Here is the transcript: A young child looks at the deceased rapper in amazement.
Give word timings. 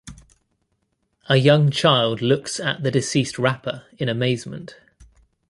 A 1.29 1.35
young 1.35 1.69
child 1.69 2.23
looks 2.23 2.59
at 2.59 2.81
the 2.81 2.89
deceased 2.89 3.37
rapper 3.37 3.83
in 3.99 4.09
amazement. 4.09 4.75